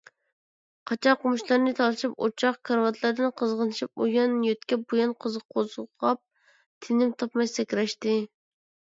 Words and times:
قاچا- 0.91 1.11
قومۇچلارنى 1.23 1.73
تالىشىپ، 1.79 2.13
ئوچاق، 2.27 2.55
كارىۋاتلاردىن 2.69 3.29
قىزغىنىشىپ، 3.41 4.03
ئۇيان 4.05 4.33
يۆتكەپ- 4.45 4.85
بۇيان 4.93 5.13
قوزغاپ، 5.25 6.19
تىنىم 6.87 7.13
تاپماي 7.21 7.51
سەكرەشتى. 7.53 8.15